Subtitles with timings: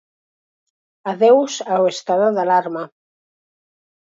[1.11, 2.83] Adeus ao estado de alarma.